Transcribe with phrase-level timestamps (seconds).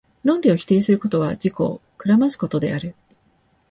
[0.23, 2.95] 論理を否定することは、自己を暗ますことである。